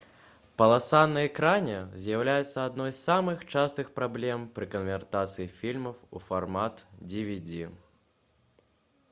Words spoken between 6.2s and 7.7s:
фармат dvd